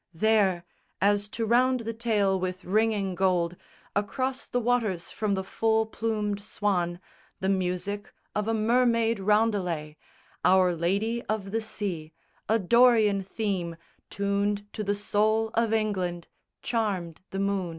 There, 0.15 0.63
as 0.99 1.29
to 1.29 1.45
round 1.45 1.81
the 1.81 1.93
tale 1.93 2.39
with 2.39 2.65
ringing 2.65 3.13
gold, 3.13 3.55
Across 3.95 4.47
the 4.47 4.59
waters 4.59 5.11
from 5.11 5.35
the 5.35 5.43
full 5.43 5.85
plumed 5.85 6.41
Swan 6.41 6.99
The 7.39 7.49
music 7.49 8.11
of 8.33 8.47
a 8.47 8.53
Mermaid 8.55 9.19
roundelay 9.19 9.97
Our 10.43 10.73
Lady 10.73 11.21
of 11.29 11.51
the 11.51 11.61
Sea, 11.61 12.13
a 12.49 12.57
Dorian 12.57 13.21
theme 13.21 13.75
Tuned 14.09 14.65
to 14.73 14.83
the 14.83 14.95
soul 14.95 15.49
of 15.53 15.71
England 15.71 16.27
charmed 16.63 17.21
the 17.29 17.37
moon. 17.37 17.69